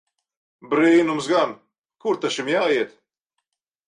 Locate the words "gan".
1.33-1.53